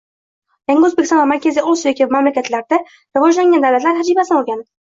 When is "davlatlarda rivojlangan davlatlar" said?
2.31-4.01